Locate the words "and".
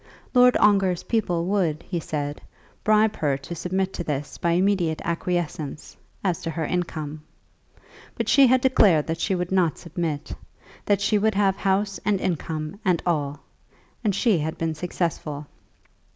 12.03-12.19, 12.83-13.03, 14.03-14.15